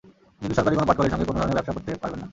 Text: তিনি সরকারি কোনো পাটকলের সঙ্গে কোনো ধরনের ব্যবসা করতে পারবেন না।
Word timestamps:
তিনি 0.41 0.53
সরকারি 0.57 0.75
কোনো 0.77 0.87
পাটকলের 0.89 1.11
সঙ্গে 1.13 1.27
কোনো 1.29 1.37
ধরনের 1.39 1.55
ব্যবসা 1.57 1.73
করতে 1.75 1.91
পারবেন 2.03 2.19
না। 2.23 2.27